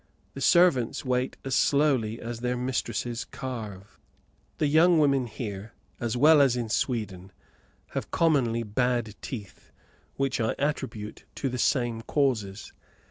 The 0.33 0.41
servants 0.41 1.05
wait 1.05 1.37
as 1.45 1.53
slowly 1.53 2.19
as 2.19 2.39
their 2.39 2.57
mistresses 2.57 3.23
carve. 3.23 3.99
The 4.57 4.65
young 4.65 4.97
women 4.97 5.27
here, 5.27 5.73
as 5.99 6.17
well 6.17 6.41
as 6.41 6.57
in 6.57 6.69
Sweden, 6.69 7.31
have 7.89 8.09
commonly 8.09 8.63
bad 8.63 9.13
teeth, 9.21 9.69
which 10.15 10.41
I 10.41 10.55
attribute 10.57 11.25
to 11.35 11.49
the 11.49 11.59
same 11.59 12.01
causes. 12.01 12.73